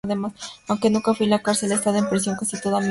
[0.67, 2.79] Aunque nunca fui a la cárcel, he estado en prisión casi toda mi vida".